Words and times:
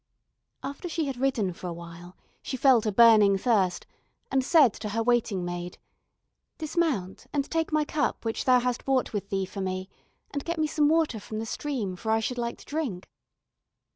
After 0.63 0.89
she 0.89 1.05
had 1.05 1.17
ridden 1.17 1.53
for 1.53 1.67
a 1.67 1.73
while 1.73 2.17
she 2.41 2.57
felt 2.57 2.87
a 2.87 2.91
burning 2.91 3.37
thirst 3.37 3.85
and 4.31 4.43
said 4.43 4.73
to 4.73 4.89
her 4.89 5.03
waiting 5.03 5.45
maid: 5.45 5.77
"Dismount, 6.57 7.27
and 7.31 7.47
take 7.51 7.71
my 7.71 7.85
cup 7.85 8.25
which 8.25 8.45
thou 8.45 8.57
hast 8.61 8.83
brought 8.85 9.13
with 9.13 9.29
thee 9.29 9.45
for 9.45 9.61
me, 9.61 9.89
and 10.31 10.43
get 10.43 10.57
me 10.57 10.65
some 10.65 10.89
water 10.89 11.19
from 11.19 11.37
the 11.37 11.45
stream, 11.45 11.95
for 11.95 12.11
I 12.11 12.19
should 12.19 12.39
like 12.39 12.57
to 12.57 12.65
drink." 12.65 13.11